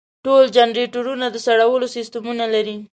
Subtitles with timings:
[0.25, 2.75] ټول جنریټرونه د سړولو سیستمونه لري.